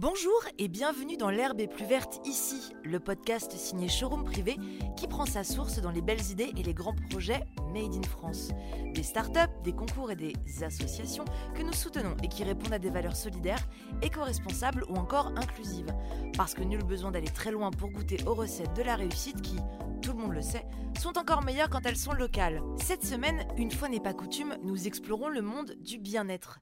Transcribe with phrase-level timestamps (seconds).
[0.00, 4.56] Bonjour et bienvenue dans L'herbe est plus verte ici, le podcast signé Showroom Privé
[4.96, 8.48] qui prend sa source dans les belles idées et les grands projets made in France.
[8.94, 10.32] Des startups, des concours et des
[10.62, 13.68] associations que nous soutenons et qui répondent à des valeurs solidaires,
[14.00, 15.94] éco-responsables ou encore inclusives.
[16.34, 19.56] Parce que nul besoin d'aller très loin pour goûter aux recettes de la réussite qui,
[20.00, 20.64] tout le monde le sait,
[20.98, 22.62] sont encore meilleures quand elles sont locales.
[22.78, 26.58] Cette semaine, une fois n'est pas coutume, nous explorons le monde du bien-être.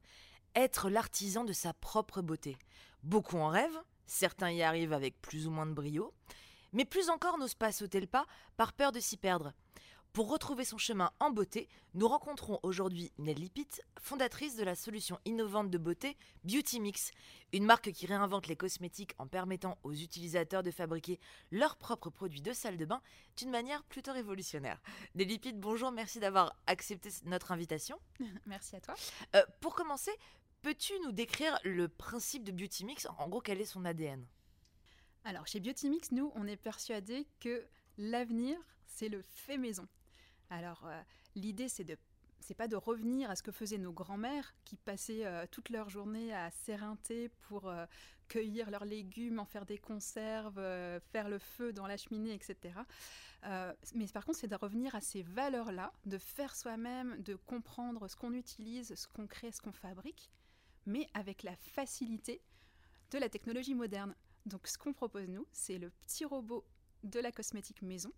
[0.56, 2.56] Être l'artisan de sa propre beauté.
[3.02, 6.12] Beaucoup en rêvent, certains y arrivent avec plus ou moins de brio,
[6.72, 9.52] mais plus encore n'osent pas sauter le pas par peur de s'y perdre.
[10.12, 15.20] Pour retrouver son chemin en beauté, nous rencontrons aujourd'hui Nelly Pitt, fondatrice de la solution
[15.26, 17.12] innovante de beauté Beauty Mix,
[17.52, 21.20] une marque qui réinvente les cosmétiques en permettant aux utilisateurs de fabriquer
[21.52, 23.00] leurs propres produits de salle de bain
[23.36, 24.80] d'une manière plutôt révolutionnaire.
[25.14, 28.00] Nelly Pitt, bonjour, merci d'avoir accepté notre invitation.
[28.46, 28.94] Merci à toi.
[29.36, 30.10] Euh, pour commencer,
[30.62, 33.06] Peux-tu nous décrire le principe de Beauty Mix?
[33.18, 34.26] En gros, quel est son ADN
[35.24, 37.64] Alors, chez Beauty Mix, nous, on est persuadé que
[37.96, 39.86] l'avenir, c'est le fait maison.
[40.50, 41.00] Alors, euh,
[41.36, 41.96] l'idée, c'est de
[42.40, 45.90] c'est pas de revenir à ce que faisaient nos grands-mères qui passaient euh, toute leur
[45.90, 47.84] journée à s'éreinter pour euh,
[48.28, 50.60] cueillir leurs légumes, en faire des conserves,
[51.12, 52.74] faire le feu dans la cheminée, etc.
[53.94, 58.16] mais par contre, c'est de revenir à ces valeurs-là, de faire soi-même, de comprendre ce
[58.16, 60.30] qu'on utilise, ce qu'on crée, ce qu'on fabrique,
[60.88, 62.40] mais avec la facilité
[63.10, 64.14] de la technologie moderne.
[64.46, 66.64] Donc ce qu'on propose nous, c'est le petit robot
[67.04, 68.10] de la cosmétique maison.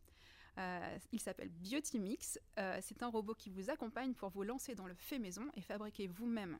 [0.58, 2.38] Euh, il s'appelle Beautymix.
[2.58, 5.62] Euh, c'est un robot qui vous accompagne pour vous lancer dans le fait maison et
[5.62, 6.58] fabriquer vous-même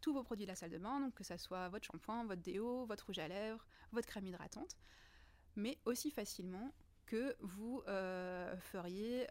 [0.00, 2.42] tous vos produits de la salle de bain, donc que ce soit votre shampoing, votre
[2.42, 4.76] déo, votre rouge à lèvres, votre crème hydratante,
[5.54, 6.72] mais aussi facilement
[7.06, 9.28] que vous euh, feriez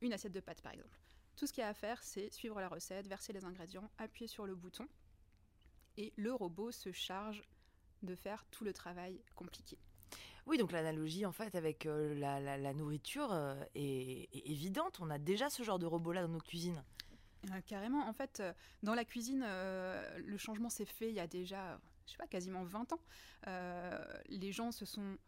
[0.00, 0.98] une assiette de pâtes par exemple.
[1.36, 4.28] Tout ce qu'il y a à faire, c'est suivre la recette, verser les ingrédients, appuyer
[4.28, 4.88] sur le bouton
[5.96, 7.42] et le robot se charge
[8.02, 9.78] de faire tout le travail compliqué.
[10.46, 14.98] Oui, donc l'analogie en fait avec euh, la, nourriture euh, est, évidente.
[15.00, 16.82] On a déjà ce genre de robot-là dans nos cuisines.
[17.50, 18.42] Euh, carrément, en fait,
[18.82, 22.64] dans la cuisine, le changement s'est fait il y a déjà, je sais pas, quasiment
[22.64, 23.00] 20 ans.
[24.28, 25.18] les gens se sont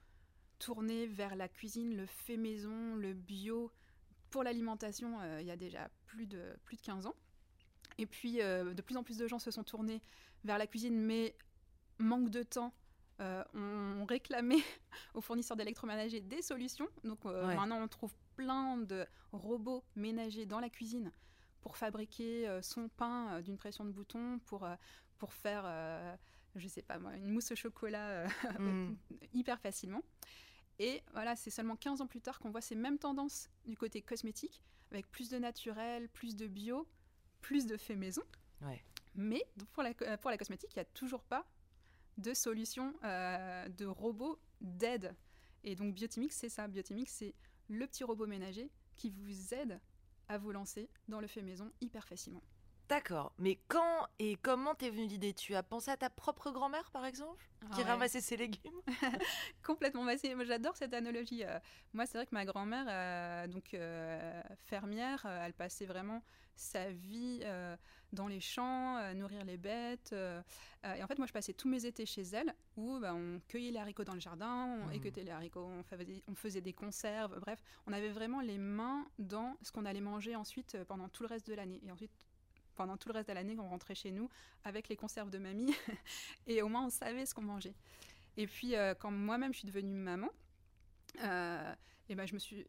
[0.59, 3.73] tournés vers la cuisine, le fait maison, le bio.
[4.31, 7.15] Pour l'alimentation, il y a déjà plus de, plus de 15 ans.
[7.99, 10.01] Et puis, de plus en plus de gens se sont tournés
[10.45, 11.35] vers la cuisine, mais
[11.99, 12.73] manque de temps.
[13.21, 14.63] Euh, on réclamait
[15.15, 16.89] aux fournisseurs d'électroménager des solutions.
[17.05, 21.13] Donc euh, maintenant, on trouve plein de robots ménagers dans la cuisine
[21.61, 24.69] pour fabriquer euh, son pain d'une pression de bouton, pour,
[25.19, 25.65] pour faire,
[26.55, 28.29] je sais pas moi, une mousse au chocolat
[28.59, 28.95] mm.
[29.35, 30.03] hyper facilement.
[30.79, 34.01] Et voilà, c'est seulement 15 ans plus tard qu'on voit ces mêmes tendances du côté
[34.01, 36.87] cosmétique, avec plus de naturel, plus de bio,
[37.41, 38.23] plus de fait maison.
[38.63, 38.83] Ouais.
[39.15, 41.47] Mais pour la, euh, pour la cosmétique, il n'y a toujours pas
[42.19, 45.15] de solution euh, de robot d'aide.
[45.65, 46.69] Et donc Biotimix, c'est ça.
[46.69, 47.35] Biotimix, c'est
[47.69, 49.81] le petit robot ménager qui vous aide
[50.29, 52.43] à vous lancer dans le fait maison hyper facilement.
[52.89, 53.33] D'accord.
[53.39, 55.35] Mais quand et comment t'es venue l'idée?
[55.35, 58.81] Tu as pensé à ta propre grand-mère, par exemple, qui ramassait ses légumes?
[59.63, 60.05] Complètement.
[60.05, 61.45] Moi, j'adore cette analogie.
[61.45, 61.59] Euh.
[61.93, 63.77] moi, c'est vrai que ma grand-mère, donc
[64.65, 66.23] fermière, elle passait vraiment
[66.55, 67.45] sa vie
[68.13, 70.11] dans les champs, euh, nourrir les bêtes.
[70.13, 70.41] Euh,
[70.85, 73.41] euh, et en fait, moi, je passais tous mes étés chez elle, où bah, on
[73.49, 74.93] cueillait les haricots dans le jardin, on mmh.
[74.93, 77.39] écoutait les haricots, on faisait, on faisait, des conserves.
[77.41, 81.29] Bref, on avait vraiment les mains dans ce qu'on allait manger ensuite pendant tout le
[81.29, 81.81] reste de l'année.
[81.85, 82.13] Et ensuite,
[82.79, 84.31] pendant tout le reste de l'année, on rentrait chez nous
[84.65, 85.75] avec les conserves de mamie,
[86.47, 87.75] et au moins on savait ce qu'on mangeait.
[88.39, 90.31] Et puis, quand moi-même je suis devenue maman,
[91.17, 92.67] et ben, je me suis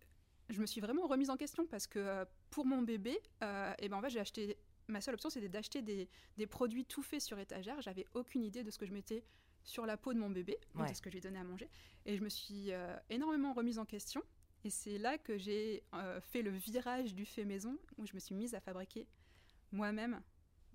[0.49, 3.19] je me suis vraiment remise en question parce que pour mon bébé,
[3.79, 4.57] et ben en fait, j'ai acheté
[4.89, 7.81] ma seule option, c'était d'acheter des, produits tout faits sur étagère.
[7.81, 9.23] J'avais aucune idée de ce que je mettais
[9.63, 11.69] sur la peau de mon bébé, de ce que je lui donnais à manger.
[12.05, 14.23] Et je me suis euh, énormément remise en question.
[14.63, 18.19] Et c'est là que j'ai euh, fait le virage du fait maison, où je me
[18.19, 19.07] suis mise à fabriquer
[19.71, 20.21] moi-même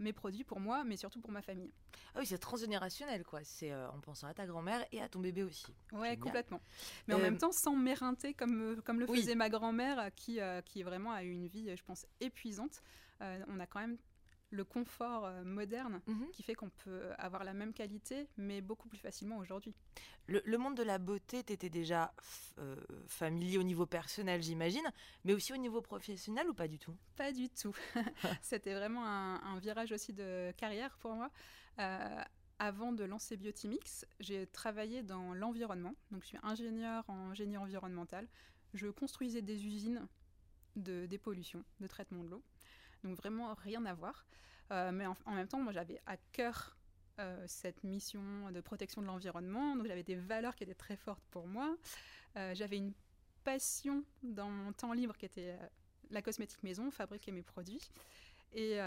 [0.01, 1.73] mes produits pour moi, mais surtout pour ma famille.
[2.15, 3.41] Ah oui, c'est transgénérationnel, quoi.
[3.45, 5.73] C'est euh, en pensant à ta grand-mère et à ton bébé aussi.
[5.93, 6.61] Ouais, complètement.
[7.07, 11.13] Mais en même temps, sans m'éreinter comme, comme le faisait ma grand-mère, qui, qui vraiment
[11.13, 12.83] a eu une vie, je pense, épuisante.
[13.21, 13.97] Euh, on a quand même
[14.55, 16.31] le confort euh, moderne mhm.
[16.33, 19.75] qui fait qu'on peut avoir la même qualité, mais beaucoup plus facilement aujourd'hui.
[20.27, 22.15] Le, monde de la beauté, t'étais déjà
[22.59, 24.87] euh, familier au niveau personnel, j'imagine,
[25.25, 26.97] mais aussi au niveau professionnel ou pas du tout?
[27.17, 27.77] Pas du tout.
[28.43, 31.31] C'était vraiment un, virage aussi de carrière pour moi.
[32.59, 35.95] avant de lancer Biotimix, j'ai travaillé dans l'environnement.
[36.11, 38.27] Donc, je suis ingénieur en génie environnemental.
[38.73, 40.09] Je construisais des usines
[40.77, 42.43] de dépollution, de traitement de l'eau
[43.05, 44.27] donc vraiment rien à voir.
[44.71, 46.77] Euh, mais en, même temps, moi j'avais à cœur
[47.47, 49.77] cette mission de protection de l'environnement.
[49.77, 51.77] Donc j'avais des valeurs qui étaient très fortes pour moi.
[52.35, 52.93] j'avais une
[53.45, 55.57] passion dans mon temps libre qui était
[56.11, 57.79] la cosmétique maison, fabriquer mes produits.
[58.53, 58.81] Et,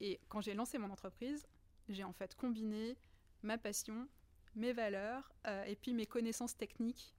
[0.00, 1.46] et quand j'ai lancé mon entreprise,
[1.90, 2.96] j'ai en fait combiné
[3.42, 4.08] ma passion,
[4.54, 5.30] mes valeurs
[5.66, 7.14] et puis mes connaissances techniques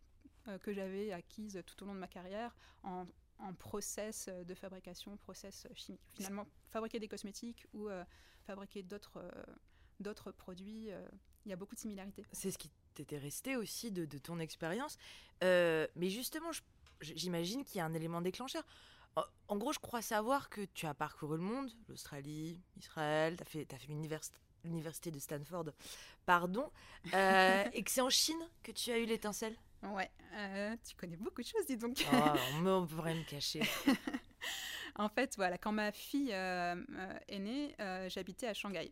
[0.64, 3.06] que j'avais acquises tout au long de ma carrière en,
[3.42, 6.02] en process de fabrication, process chimique.
[6.14, 7.90] Finalement, fabriquer des cosmétiques ou
[8.46, 9.22] fabriquer d'autres
[10.00, 10.90] d'autres produits,
[11.46, 12.26] il y a beaucoup de similarités.
[12.32, 14.98] C'est ce qui t'était resté aussi de, de ton expérience.
[15.42, 16.52] mais justement,
[17.02, 18.64] j'imagine qu'il y a un élément déclencheur.
[19.48, 23.46] En gros, je crois savoir que tu as parcouru le monde, l'Australie, Israël, tu as
[23.46, 23.88] fait, as fait
[24.64, 25.66] l'université de Stanford,
[26.26, 26.72] pardon,
[27.14, 29.56] euh, et que c'est en Chine que tu as eu l'étincelle?
[29.84, 32.06] Ouais, euh, tu connais beaucoup de choses, dis donc.
[32.14, 33.62] Oh, on pourrait me cacher.
[34.96, 36.76] en fait, voilà, quand ma fille euh,
[37.28, 37.76] est née,
[38.10, 38.92] j'habitais à Shanghai.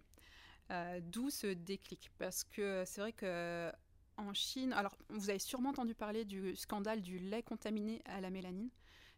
[1.02, 3.72] D'où ce déclic, parce que c'est vrai que
[4.20, 8.30] en Chine, alors vous avez sûrement entendu parler du scandale du lait contaminé à la
[8.30, 8.70] mélanine.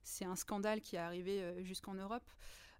[0.03, 2.27] C'est un scandale qui est arrivé euh, jusqu'en Europe.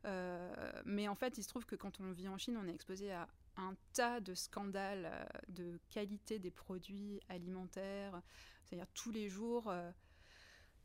[0.05, 2.73] Euh, mais en fait, il se trouve que quand on vit en Chine, on est
[2.73, 3.27] exposé à
[3.57, 8.21] un tas de scandales euh, de qualité des produits alimentaires.
[8.65, 9.73] C'est-à-dire tous les jours,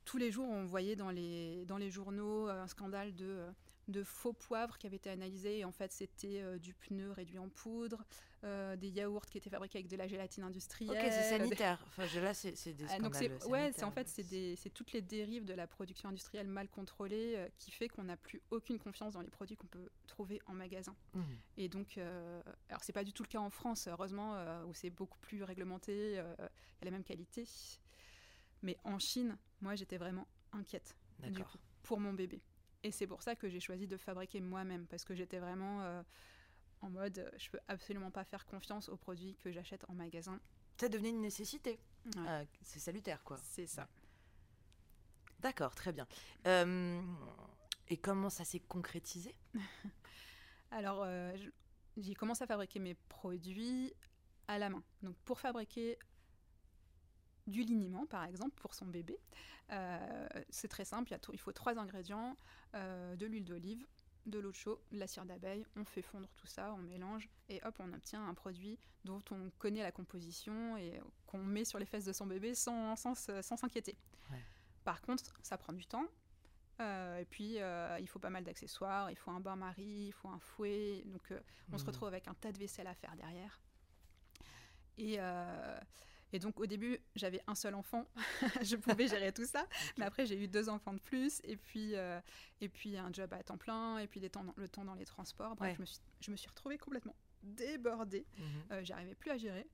[0.05, 3.47] tous les jours, on voyait dans les, dans les journaux un scandale de
[3.88, 7.38] de faux poivres qui avaient été analysés et en fait c'était euh, du pneu réduit
[7.38, 8.05] en poudre,
[8.44, 10.91] euh, des yaourts qui étaient fabriqués avec de la gélatine industrielle.
[10.91, 11.85] Ok, c'est sanitaire.
[11.88, 15.67] Enfin, là, c'est des ah, ouais, c'est en fait c'est toutes les dérives de la
[15.67, 19.56] production industrielle mal contrôlée euh, qui fait qu'on n'a plus aucune confiance dans les produits
[19.56, 20.94] qu'on peut trouver en magasin.
[21.15, 21.23] Mmh.
[21.59, 21.99] Et donc,
[22.69, 24.37] alors c'est pas du tout le cas en France, heureusement,
[24.67, 27.47] où c'est beaucoup plus réglementé, il y a la même qualité.
[28.62, 32.41] Mais en Chine, moi j'étais vraiment inquiète du coup, pour mon bébé.
[32.82, 36.02] Et c'est pour ça que j'ai choisi de fabriquer moi-même, parce que j'étais vraiment euh,
[36.82, 40.40] en mode, euh, je peux absolument pas faire confiance aux produits que j'achète en magasin.
[40.81, 41.78] Ça devenait une nécessité.
[42.17, 43.38] Euh, c'est salutaire, quoi.
[43.43, 43.88] C'est ça.
[45.40, 46.06] D'accord, très bien.
[47.88, 49.34] et comment ça s'est concrétisé?
[50.70, 51.06] Alors,
[51.96, 53.93] j'ai commencé à fabriquer mes produits
[54.49, 54.82] à la main.
[55.02, 55.99] Donc, pour fabriquer
[57.47, 59.19] du liniment, par exemple, pour son bébé.
[59.73, 62.37] Euh, c'est très simple, il, il, faut trois ingrédients,
[62.75, 63.85] euh, de l'huile d'olive,
[64.27, 67.29] de l'eau de chaud, de la cire d'abeille, on fait fondre tout ça, on mélange,
[67.49, 71.79] et hop, on obtient un produit dont on connaît la composition et qu'on met sur
[71.79, 73.93] les fesses de son bébé sans s'inquiéter.
[73.93, 74.37] Sans,
[74.85, 76.07] Par contre, ça prend du temps,
[76.81, 77.59] euh, et puis,
[78.01, 81.03] il faut pas mal d'accessoires, il faut un bain-marie, il faut un fouet.
[81.07, 81.33] Donc,
[81.73, 81.87] on se mmh.
[81.87, 83.61] retrouve avec un tas de vaisselle à faire derrière.
[84.99, 85.19] Et,
[86.37, 88.05] et donc au début, j'avais un seul enfant,
[88.62, 89.67] je pouvais gérer tout ça.
[89.99, 92.21] Mais après, j'ai eu deux enfants de plus, et puis, euh,
[92.61, 95.56] et puis un job à temps plein, et puis temps le temps dans les transports.
[95.56, 98.27] Bref, je, me suis, je me suis retrouvée complètement débordée.
[98.37, 98.43] Mmh
[98.73, 99.67] euh, j'arrivais plus à gérer.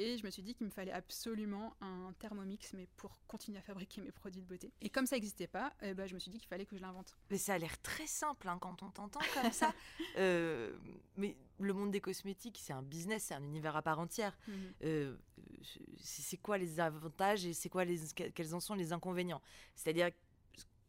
[0.00, 3.60] Et je me suis dit qu'il me fallait absolument un thermomix, mais pour continuer à
[3.60, 4.72] fabriquer mes produits de beauté.
[4.80, 6.80] Et comme ça n'existait pas, eh ben, je me suis dit qu'il fallait que je
[6.80, 7.18] l'invente.
[7.30, 9.74] Mais ça a l'air très simple hein, quand on t'entend comme ça.
[10.16, 10.76] Euh,
[11.16, 14.36] mais le monde des cosmétiques, c'est un business, c'est un univers à part entière.
[14.48, 14.72] Mhm.
[14.82, 15.16] Euh,
[16.02, 19.40] c'est quoi les avantages et c'est quoi les, quels en sont les inconvénients?
[19.74, 20.10] C'est-à-dire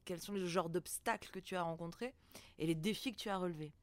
[0.06, 2.16] quels sont les genres d'obstacles que tu as rencontrés
[2.58, 3.74] et les défis que tu as relevés?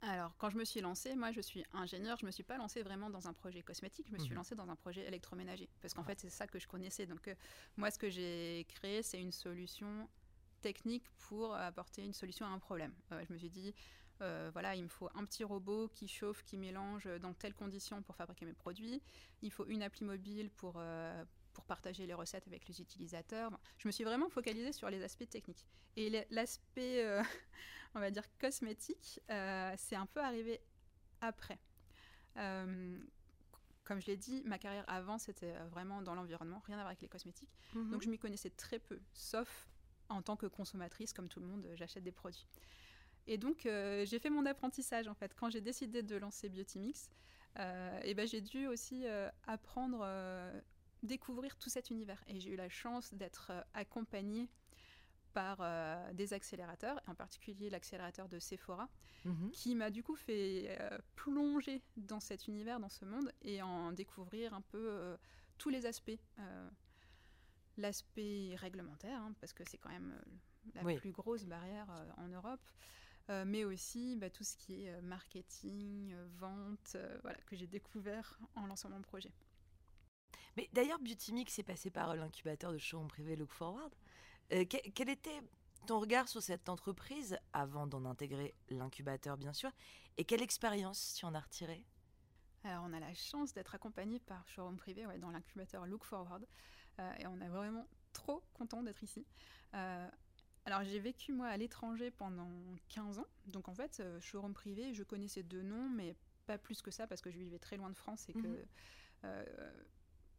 [0.00, 2.82] Alors, quand je me suis lancée, moi je suis ingénieure, je me suis pas lancée
[2.82, 4.36] vraiment dans un projet cosmétique, je me suis mhm.
[4.36, 5.68] lancée dans un projet électroménager.
[5.80, 7.06] Parce qu'en fait, c'est ça que je connaissais.
[7.06, 7.34] Donc, euh,
[7.76, 10.08] moi, ce que j'ai créé, c'est une solution
[10.60, 12.92] technique pour apporter une solution à un problème.
[13.12, 13.74] Euh, je me suis dit,
[14.20, 18.00] euh, voilà, il me faut un petit robot qui chauffe, qui mélange dans telles conditions
[18.02, 19.02] pour fabriquer mes produits.
[19.42, 20.80] Il faut une appli mobile pour,
[21.54, 23.58] pour partager les recettes avec les utilisateurs.
[23.78, 25.66] je me suis vraiment focalisée sur les aspects techniques.
[25.98, 27.22] Et l'aspect, euh,
[27.94, 30.60] on va dire, cosmétique, euh, c'est un peu arrivé
[31.20, 31.58] après.
[32.36, 32.98] Euh,
[33.84, 37.00] comme je l'ai dit, ma carrière avant, c'était vraiment dans l'environnement, rien à voir avec
[37.00, 37.56] les cosmétiques.
[37.74, 37.90] Mhm.
[37.90, 39.68] Donc je m'y connaissais très peu, sauf
[40.08, 42.46] en tant que consommatrice, comme tout le monde, j'achète des produits.
[43.26, 45.34] Et donc, j'ai fait mon apprentissage, en fait.
[45.34, 47.10] Quand j'ai décidé de lancer Biotimix,
[48.02, 49.04] et ben, j'ai dû aussi
[49.46, 50.02] apprendre
[51.02, 52.22] découvrir tout cet univers.
[52.26, 54.48] Et j'ai eu la chance d'être euh, accompagnée
[55.38, 58.88] par euh, des accélérateurs, en particulier l'accélérateur de Sephora,
[59.24, 59.52] mhm.
[59.52, 63.92] qui m'a du coup fait euh, plonger dans cet univers, dans ce monde, et en
[63.92, 65.16] découvrir un peu
[65.56, 66.18] tous les aspects.
[67.76, 70.12] L'aspect réglementaire, hein, parce que c'est quand même
[70.74, 72.68] la plus grosse barrière en Europe.
[73.46, 78.88] mais aussi bah, tout ce qui est marketing, vente, voilà, que j'ai découvert en lançant
[78.88, 79.32] mon projet.
[80.56, 83.94] Mais d'ailleurs, Beauty Mix est passé par l'incubateur de showroom privé Look Forward.
[84.52, 85.40] Euh, quel, était
[85.86, 89.70] ton regard sur cette entreprise avant d'en intégrer l'incubateur, bien sûr
[90.16, 91.84] Et quelle expérience tu en as retiré
[92.64, 96.46] Alors, on a la chance d'être accompagné par Showroom Privé ouais, dans l'incubateur Look Forward.
[97.18, 99.26] et on est vraiment trop content d'être ici.
[99.72, 102.50] alors, j'ai vécu, moi, à l'étranger pendant
[102.88, 103.26] 15 ans.
[103.46, 107.20] Donc, en fait, Showroom Privé, je connaissais deux noms, mais pas plus que ça parce
[107.20, 108.46] que je vivais très loin de France et que.
[108.46, 108.66] Mhm.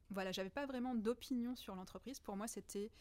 [0.09, 2.19] Voilà, j'avais pas vraiment d'opinion sur l'entreprise.
[2.19, 2.91] Pour moi, c'était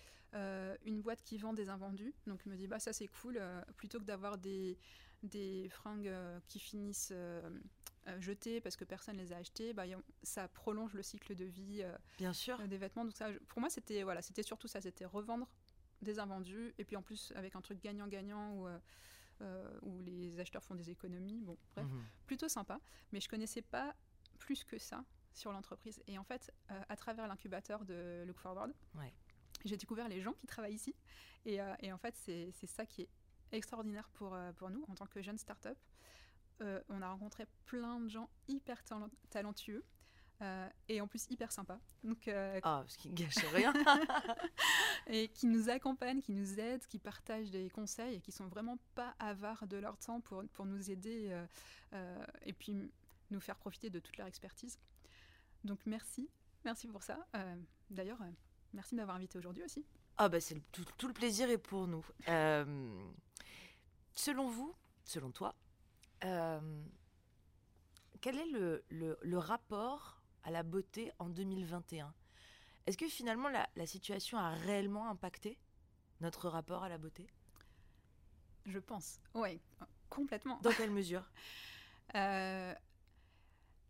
[0.85, 2.15] une boîte qui vend des invendus.
[2.27, 3.41] Donc, je me dis, bah, ça c'est cool,
[3.77, 4.77] plutôt que d'avoir des,
[5.23, 6.13] des fringues
[6.49, 7.13] qui finissent
[8.09, 9.85] euh, jetés parce que personne les a achetés, bah,
[10.23, 12.59] ça prolonge le cycle de vie euh, Bien sûr.
[12.61, 13.05] Euh, des vêtements.
[13.05, 15.49] Donc ça, pour moi, c'était voilà, c'était surtout ça, c'était revendre
[16.01, 18.69] des invendus et puis en plus avec un truc gagnant-gagnant où,
[19.83, 21.41] où les acheteurs font des économies.
[21.41, 22.05] Bon, bref, mhm.
[22.27, 22.81] plutôt sympa.
[23.13, 23.95] Mais je connaissais pas
[24.39, 25.05] plus que ça
[25.39, 26.03] sur l'entreprise.
[26.07, 28.73] Et en fait, à travers l'incubateur de Look Forward,
[29.65, 30.95] j'ai découvert les gens qui travaillent ici.
[31.47, 33.09] Et, et en fait, c'est ça qui est
[33.53, 35.79] extraordinaire pour, pour nous en tant que jeunes start-up.
[36.61, 38.83] Euh, on a rencontré plein de gens hyper
[39.31, 39.85] talentueux.
[40.41, 41.81] Euh, et en plus hyper sympas.
[42.05, 43.73] Donc, euh, ah, ce qui gâche rien.
[45.09, 48.79] et qui nous accompagnent, qui nous aident, qui partagent des conseils et qui sont vraiment
[48.95, 51.37] pas avares de leur temps pour, pour nous aider
[52.45, 52.93] et puis
[53.33, 54.79] nous faire profiter de toute leur expertise.
[55.65, 56.29] Donc merci,
[56.65, 57.27] merci pour ça.
[57.91, 58.19] D'ailleurs,
[58.73, 59.85] merci de m'avoir invité aujourd'hui aussi.
[60.17, 62.05] Ah bah c'est tout, tout, le plaisir est pour nous.
[64.15, 64.75] selon vous,
[65.05, 65.55] selon toi,
[66.25, 66.83] euh,
[68.21, 72.13] quel est le, le, rapport à la beauté en 2021
[72.87, 75.59] Est-ce que finalement la, la, situation a réellement impacté
[76.21, 77.29] notre rapport à la beauté?
[78.67, 79.61] Je pense, oui,
[80.11, 80.59] complètement.
[80.63, 81.23] Dans quelle mesure?
[82.15, 82.75] Euh,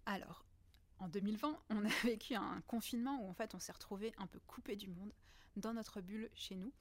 [0.05, 0.45] Alors,
[0.99, 4.41] en 2020, on a vécu un confinement où en fait on s'est retrouvé un peu
[4.47, 5.13] coupé du monde,
[5.57, 6.73] dans notre bulle chez nous.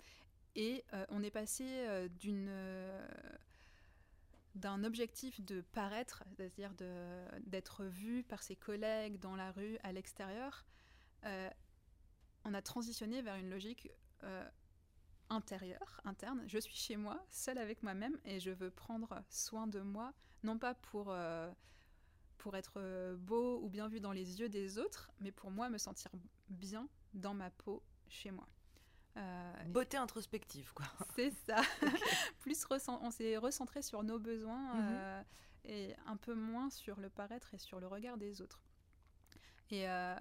[0.56, 2.50] Et euh, on est passé d'une
[4.58, 6.74] d'un objectif de paraître, c'est-à-dire
[7.46, 10.66] d'être vu par ses collègues dans la rue, à l'extérieur,
[11.26, 11.50] euh,
[12.44, 13.90] on a transitionné vers une logique
[14.24, 14.48] euh,
[15.30, 16.44] intérieure, interne.
[16.48, 20.58] Je suis chez moi, seule avec moi-même, et je veux prendre soin de moi, non
[20.58, 21.52] pas pour, euh,
[22.38, 25.78] pour être beau ou bien vu dans les yeux des autres, mais pour moi me
[25.78, 26.12] sentir
[26.50, 28.48] bien dans ma peau chez moi.
[29.18, 30.86] Euh, Beauté introspective, quoi.
[31.16, 31.62] C'est ça.
[32.40, 34.90] Plus on s'est recentré sur nos besoins mhm.
[34.92, 35.24] euh,
[35.66, 38.62] et un peu moins sur le paraître et sur le regard des autres.
[39.70, 40.16] Et euh,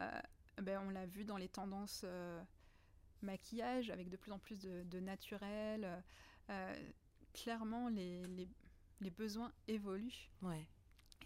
[0.62, 2.04] ben, on l'a vu dans les tendances
[3.22, 6.02] maquillage, avec de plus en plus de, naturel.
[7.32, 8.48] clairement, les, les,
[9.00, 10.66] les, besoins évoluent ouais.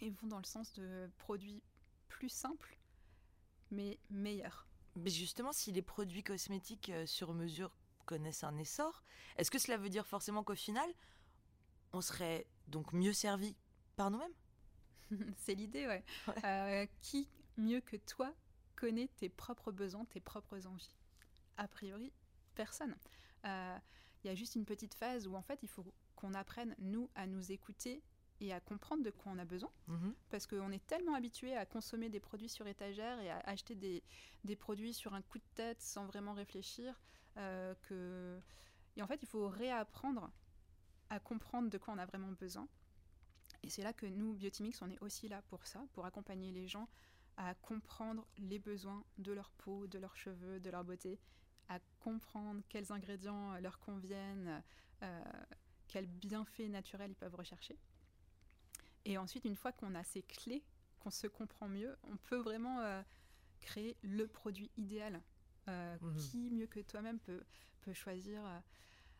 [0.01, 1.61] Et vont dans le sens de produits
[2.09, 2.77] plus simples,
[3.69, 4.67] mais meilleurs.
[4.95, 9.03] Mais justement, si les produits cosmétiques euh, sur mesure connaissent un essor,
[9.37, 10.89] est-ce que cela veut dire forcément qu'au final,
[11.93, 13.55] on serait donc mieux servi
[13.95, 14.33] par nous-mêmes?
[15.37, 16.03] C'est l'idée, ouais.
[16.43, 18.33] Euh, qui, mieux que toi,
[18.75, 20.95] connaît tes propres besoins, tes propres envies?
[21.57, 22.11] A priori,
[22.55, 22.95] personne.
[23.45, 23.77] Euh,
[24.23, 27.09] il y a juste une petite phase où en fait, il faut qu'on apprenne, nous,
[27.15, 28.03] à nous écouter
[28.41, 29.71] et à comprendre de quoi on a besoin.
[29.87, 30.13] Mhm.
[30.29, 34.03] Parce qu'on est tellement habitué à consommer des produits sur étagère et à acheter des,
[34.43, 36.99] des produits sur un coup de tête sans vraiment réfléchir
[37.37, 38.39] euh, que...
[38.97, 40.31] Et en fait, il faut réapprendre
[41.09, 42.67] à comprendre de quoi on a vraiment besoin.
[43.63, 46.67] Et c'est là que nous, Biotimix, on est aussi là pour ça, pour accompagner les
[46.67, 46.89] gens
[47.37, 51.19] à comprendre les besoins de leur peau, de leurs cheveux, de leur beauté,
[51.69, 54.61] à comprendre quels ingrédients leur conviennent,
[55.03, 55.23] euh,
[55.87, 57.77] quels bienfaits naturels ils peuvent rechercher.
[59.05, 60.63] Et ensuite, une fois qu'on a ces clés,
[60.99, 63.01] qu'on se comprend mieux, on peut vraiment euh,
[63.61, 65.21] créer le produit idéal.
[65.67, 66.15] Euh, mhm.
[66.17, 67.43] Qui, mieux que toi-même, peut,
[67.81, 68.59] peut choisir euh,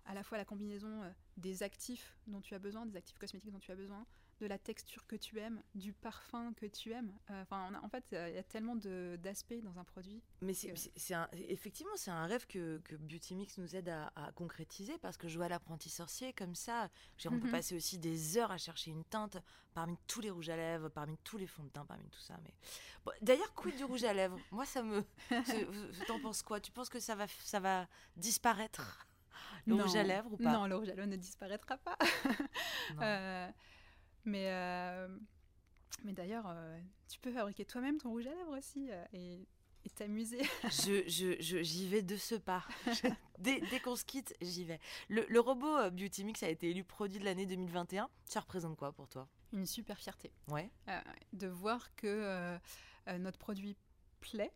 [0.05, 1.01] à la fois la combinaison
[1.37, 4.05] des actifs dont tu as besoin, des actifs cosmétiques dont tu as besoin,
[4.41, 7.13] de la texture que tu aimes, du parfum que tu aimes.
[7.29, 10.21] Euh, enfin, en fait, il y a tellement d'aspects dans un produit.
[10.41, 10.73] Mais c'est
[11.33, 15.45] effectivement, c'est un rêve que, que, Beauty Mix nous aide à, concrétiser parce que jouer
[15.45, 16.89] à l'apprenti sorcier comme ça,
[17.25, 17.51] on peut mhm.
[17.51, 19.37] passer aussi des heures à chercher une teinte
[19.73, 22.37] parmi tous les rouges à lèvres, parmi tous les fonds de teint, parmi tout ça.
[22.43, 22.53] Mais
[23.21, 24.39] d'ailleurs, quid du rouge à lèvres?
[24.51, 25.03] Moi, ça me.
[26.07, 26.59] T'en penses quoi?
[26.59, 29.07] Tu penses que ça va, ça va disparaître?
[29.67, 30.51] Le rouge à lèvres ou pas?
[30.51, 31.97] Non, le rouge à lèvres ne disparaîtra pas.
[33.01, 33.49] euh,
[34.25, 35.07] mais, euh,
[36.03, 39.47] mais d'ailleurs, euh, tu peux fabriquer toi-même ton rouge à lèvres aussi euh, et
[39.95, 40.41] t'amuser.
[40.63, 42.65] je, je, j'y vais de ce pas.
[43.39, 44.79] dès, dès qu'on se quitte, j'y vais.
[45.09, 48.09] Le, le robot Beauty Mix a été élu produit de l'année 2021.
[48.25, 49.27] Ça représente quoi pour toi?
[49.53, 50.31] Une super fierté.
[50.47, 50.69] Ouais.
[51.33, 52.57] de voir que
[53.17, 53.75] notre produit
[54.21, 54.53] plaît.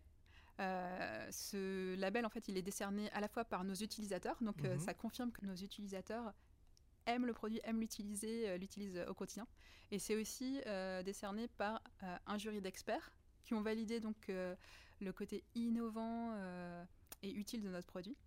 [0.59, 4.79] ce label, en fait, il est décerné à la fois par nos utilisateurs, donc mhm.
[4.79, 6.33] ça confirme que nos utilisateurs
[7.05, 9.47] aime le produit, aime l'utiliser, l'utilise au quotidien.
[9.91, 10.59] Et c'est aussi
[11.03, 11.81] décerné par
[12.25, 13.11] un jury d'experts
[13.43, 16.35] qui ont validé donc le côté innovant
[17.21, 18.17] et utile de notre produit.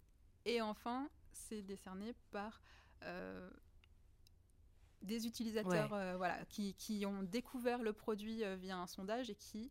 [0.44, 2.60] Et enfin, c'est décerné par
[5.02, 9.34] des utilisateurs euh, voilà, qui, qui, ont découvert le produit euh, via un sondage et
[9.34, 9.70] qui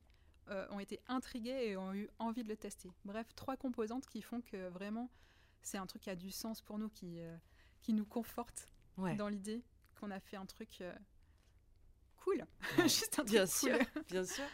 [0.49, 2.89] euh, ont été intrigués et ont eu envie de le tester.
[3.05, 5.09] Bref, trois composantes qui font que vraiment
[5.61, 7.19] c'est un truc qui a du sens pour nous, qui,
[7.81, 9.63] qui nous conforte dans l'idée
[9.99, 10.83] qu'on a fait un truc
[12.17, 12.45] cool.
[12.83, 13.51] Juste un truc bien cool.
[13.51, 14.45] Sûr, bien sûr.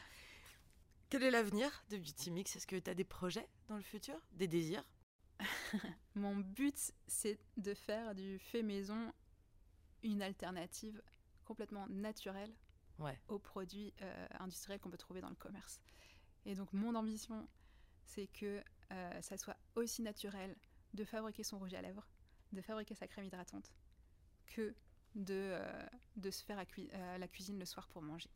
[1.09, 2.55] Quel est l'avenir de Beauty Mix?
[2.55, 4.15] Est-ce que tu as des projets dans le futur?
[4.31, 4.83] Des désirs?
[6.15, 9.13] Mon but, c'est de faire du fait maison
[10.03, 11.01] une alternative
[11.45, 12.53] complètement naturelle
[13.27, 15.81] aux produits euh, industriels qu'on peut trouver dans le commerce.
[16.45, 17.47] Et donc mon ambition,
[18.05, 20.55] c'est que euh, ça soit aussi naturel
[20.93, 22.07] de fabriquer son rouge à lèvres,
[22.51, 23.73] de fabriquer sa crème hydratante,
[24.53, 24.73] que
[25.15, 28.29] de, euh, de se faire à, la cuisine le soir pour manger.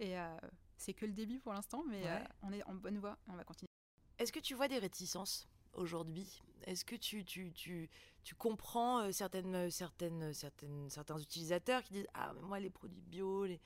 [0.00, 0.14] Et
[0.76, 2.02] c'est que le début pour l'instant, mais
[2.42, 3.68] on est en bonne voie, on va continuer.
[4.18, 6.42] Est-ce que tu vois des réticences aujourd'hui?
[6.64, 7.88] Est-ce que tu, tu, tu,
[8.22, 13.00] tu comprends euh, certaines, certaines, certaines, certains utilisateurs qui disent Ah, mais moi, les produits
[13.00, 13.60] bio, les...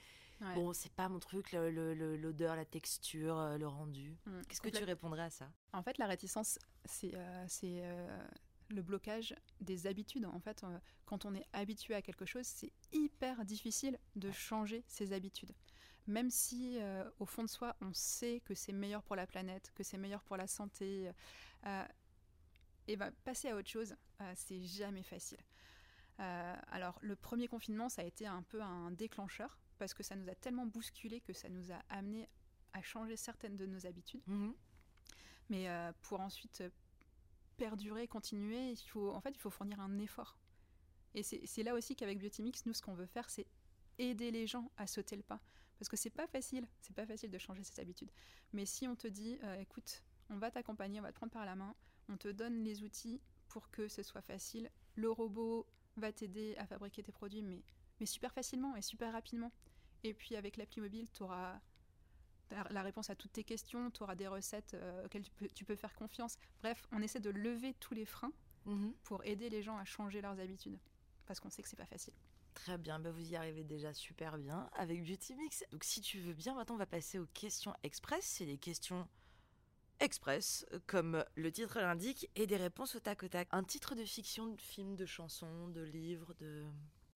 [0.55, 4.17] bon, c'est pas mon truc, l'odeur, la texture, euh, le rendu.
[4.25, 5.51] Mmh, Qu'est-ce que tu répondrais à ça?
[5.73, 7.83] En fait, la réticence, c'est euh, c'est
[8.69, 10.27] le blocage des habitudes.
[10.27, 10.65] En fait,
[11.05, 15.53] quand on est habitué à quelque chose, c'est hyper difficile de changer ses habitudes
[16.09, 16.79] même si
[17.19, 20.23] au fond de soi, on sait que c'est meilleur pour la planète, que c'est meilleur
[20.23, 21.11] pour la santé,
[21.67, 21.85] euh,
[22.89, 25.41] et ben, passer à autre chose, euh, c'est jamais facile.
[26.21, 30.17] Euh, alors, le premier confinement, ça a été un peu un déclencheur parce que ça
[30.17, 32.29] nous a tellement bousculé que ça nous a amené
[32.73, 34.23] à changer certaines de nos habitudes.
[34.27, 34.55] Mhm.
[35.49, 35.69] Mais
[36.03, 36.65] pour ensuite
[37.57, 40.39] perdurer, continuer, il faut, en fait, il faut fournir un effort.
[41.15, 43.47] Et c'est là aussi qu'avec Biotimix, nous, ce qu'on veut faire, c'est
[43.99, 45.41] aider les gens à sauter le pas.
[45.79, 48.11] Parce que c'est pas facile, c'est pas facile de changer ses habitudes.
[48.53, 51.55] Mais si on te dit, écoute, on va t'accompagner, on va te prendre par la
[51.55, 51.75] main,
[52.09, 54.71] on te donne les outils pour que ce soit facile.
[54.95, 57.63] Le robot va t'aider à fabriquer tes produits, mais,
[58.01, 59.53] mais super facilement et super rapidement.
[60.05, 61.59] Et puis avec l'appli mobile, tu auras
[62.71, 65.95] la réponse à toutes tes questions, tu auras des recettes euh, auxquelles tu peux, faire
[65.95, 66.39] confiance.
[66.63, 68.33] Bref, on essaie de lever tous les freins
[68.65, 68.93] mhm.
[69.03, 70.79] pour aider les gens à changer leurs habitudes,
[71.27, 72.15] parce qu'on sait que c'est pas facile.
[72.55, 75.63] Très bien, bah vous y arrivez déjà super bien avec Beauty Mix.
[75.73, 78.25] Donc si tu veux bien, maintenant on va passer aux questions express.
[78.25, 79.07] C'est des questions
[79.99, 83.49] Express, comme le titre l'indique, et des réponses au tac au tac.
[83.51, 86.65] Un titre de fiction, de film, de chanson, de livre, de...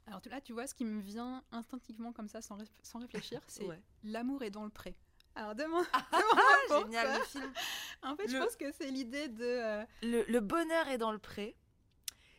[0.07, 3.67] Alors là, tu vois, ce qui me vient instinctivement comme ça, sans, sans réfléchir, c'est
[4.03, 4.97] L'amour est dans le pré.
[5.41, 5.87] Alors demande.
[5.95, 7.53] Ah, ah génial le film.
[8.03, 9.43] En fait, je pense que c'est l'idée de.
[9.43, 11.57] Euh, le, bonheur est dans le pré.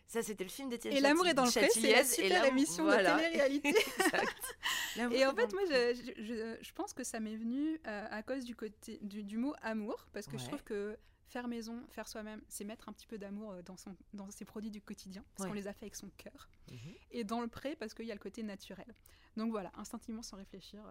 [0.06, 2.86] Ça, c'était le film d'Étienne Et l'amour est dans le pré, c'est la super émission
[2.86, 3.74] de télé-réalité.
[5.12, 8.56] et en fait, moi, je, je, pense que ça m'est venu euh, à cause du,
[8.56, 12.88] côté, du, mot amour, parce que je trouve que faire maison, faire soi-même, c'est mettre
[12.90, 15.68] un petit peu d'amour euh, dans, son, dans ses produits du quotidien, parce qu'on les
[15.68, 16.50] a fait avec son cœur.
[16.70, 16.78] Mhm.
[17.12, 18.94] Et dans le pré, parce qu'il y a le côté naturel.
[19.38, 20.84] Donc voilà, instinctivement, sans réfléchir,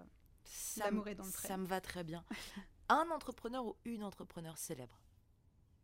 [0.78, 1.30] l'amour est dans le.
[1.30, 2.24] Ça me va très bien.
[2.88, 5.00] un entrepreneur ou une entrepreneur célèbre?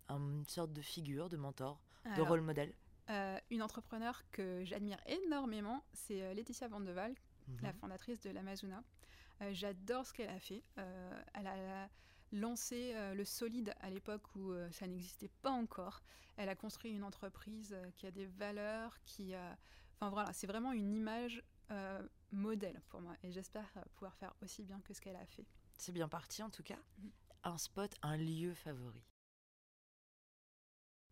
[0.08, 1.80] Une sorte de figure, de mentor,
[2.16, 2.72] de rôle modèle?
[3.10, 7.14] euh, une entrepreneur que j'admire énormément, c'est euh, Laetitia Vandeval,
[7.46, 7.58] mhm.
[7.62, 8.82] la fondatrice de l'Amazona.
[9.42, 10.62] Euh, j'adore ce qu'elle a fait.
[11.34, 11.88] elle a
[12.32, 16.02] lancé le solide à l'époque où ça n'existait pas encore.
[16.36, 19.34] Elle a construit une entreprise qui a des valeurs, qui
[19.94, 21.42] Enfin voilà, c'est vraiment une image
[22.32, 25.46] modèle pour moi et j'espère pouvoir faire aussi bien que ce qu'elle a fait.
[25.78, 26.78] C'est bien parti en tout cas.
[26.98, 27.10] Mhm.
[27.44, 29.04] Un spot, un lieu favori.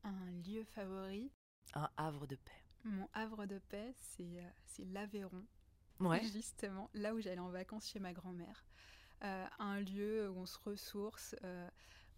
[0.03, 1.31] Un lieu favori.
[1.75, 2.64] Un havre de paix.
[2.85, 5.47] Mon havre de paix, c'est euh, l'Aveyron.
[6.01, 6.23] Ouais.
[6.25, 8.67] Justement, là où j'allais en vacances chez ma grand-mère.
[9.23, 11.71] Euh, un lieu où on se ressource, euh,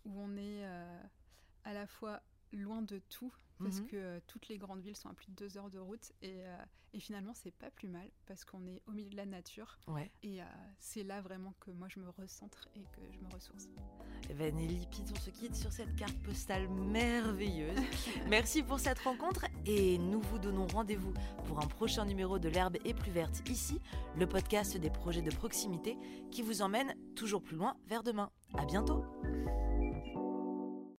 [0.04, 3.32] où on est à la fois loin de tout,
[3.62, 3.86] parce mhm.
[3.86, 6.40] que euh, toutes les grandes villes sont à plus de deux heures de route et,
[6.40, 6.56] euh,
[6.92, 10.10] et finalement c'est pas plus mal parce qu'on est au milieu de la nature ouais.
[10.22, 10.44] et euh,
[10.78, 13.68] c'est là vraiment que moi je me recentre et que je me ressource.
[14.28, 14.54] Eh ben
[14.90, 17.78] Pitt, on se quitte sur cette carte postale merveilleuse.
[18.28, 21.14] Merci pour cette rencontre et nous vous donnons rendez-vous
[21.46, 23.80] pour un prochain numéro de L'herbe est plus verte ici,
[24.16, 25.96] le podcast des projets de proximité
[26.30, 28.30] qui vous emmène toujours plus loin vers demain.
[28.54, 29.04] À bientôt.